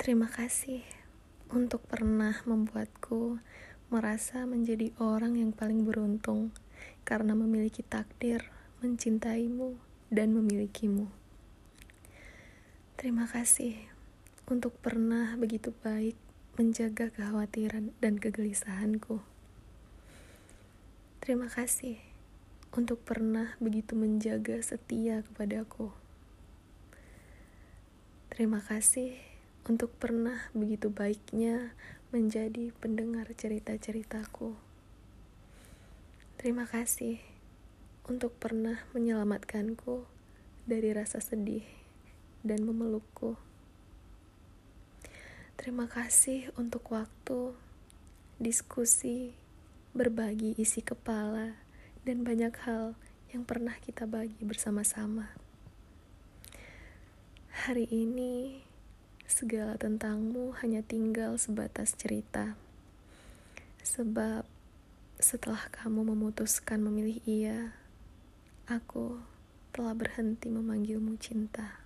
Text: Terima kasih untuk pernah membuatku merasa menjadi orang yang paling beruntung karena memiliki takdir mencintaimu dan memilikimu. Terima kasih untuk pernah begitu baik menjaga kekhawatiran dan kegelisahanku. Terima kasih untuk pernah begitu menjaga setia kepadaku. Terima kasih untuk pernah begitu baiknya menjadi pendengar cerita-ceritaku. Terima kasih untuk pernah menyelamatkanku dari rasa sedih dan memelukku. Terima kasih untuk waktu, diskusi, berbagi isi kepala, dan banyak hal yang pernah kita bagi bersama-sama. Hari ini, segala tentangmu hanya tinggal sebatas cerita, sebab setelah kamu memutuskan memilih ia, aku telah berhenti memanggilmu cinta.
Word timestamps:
Terima 0.00 0.32
kasih 0.32 0.80
untuk 1.52 1.84
pernah 1.84 2.32
membuatku 2.48 3.36
merasa 3.92 4.48
menjadi 4.48 4.96
orang 4.96 5.36
yang 5.36 5.52
paling 5.52 5.84
beruntung 5.84 6.56
karena 7.04 7.36
memiliki 7.36 7.84
takdir 7.84 8.48
mencintaimu 8.80 9.76
dan 10.08 10.32
memilikimu. 10.32 11.04
Terima 12.96 13.28
kasih 13.28 13.76
untuk 14.48 14.72
pernah 14.80 15.36
begitu 15.36 15.76
baik 15.84 16.16
menjaga 16.56 17.12
kekhawatiran 17.12 17.92
dan 18.00 18.16
kegelisahanku. 18.16 19.20
Terima 21.20 21.52
kasih 21.52 22.00
untuk 22.72 23.04
pernah 23.04 23.52
begitu 23.60 23.92
menjaga 24.00 24.64
setia 24.64 25.20
kepadaku. 25.28 25.92
Terima 28.32 28.64
kasih 28.64 29.29
untuk 29.70 29.94
pernah 30.02 30.50
begitu 30.50 30.90
baiknya 30.90 31.70
menjadi 32.10 32.74
pendengar 32.82 33.30
cerita-ceritaku. 33.30 34.58
Terima 36.42 36.66
kasih 36.66 37.22
untuk 38.10 38.34
pernah 38.34 38.82
menyelamatkanku 38.90 40.02
dari 40.66 40.90
rasa 40.90 41.22
sedih 41.22 41.62
dan 42.42 42.66
memelukku. 42.66 43.38
Terima 45.54 45.86
kasih 45.86 46.50
untuk 46.58 46.90
waktu, 46.90 47.54
diskusi, 48.42 49.38
berbagi 49.94 50.58
isi 50.58 50.82
kepala, 50.82 51.54
dan 52.02 52.26
banyak 52.26 52.58
hal 52.66 52.98
yang 53.30 53.46
pernah 53.46 53.78
kita 53.78 54.02
bagi 54.10 54.42
bersama-sama. 54.42 55.30
Hari 57.68 57.86
ini, 57.92 58.66
segala 59.40 59.72
tentangmu 59.80 60.52
hanya 60.60 60.84
tinggal 60.84 61.40
sebatas 61.40 61.96
cerita, 61.96 62.60
sebab 63.80 64.44
setelah 65.16 65.64
kamu 65.72 66.12
memutuskan 66.12 66.84
memilih 66.84 67.24
ia, 67.24 67.72
aku 68.68 69.16
telah 69.72 69.96
berhenti 69.96 70.52
memanggilmu 70.52 71.16
cinta. 71.16 71.80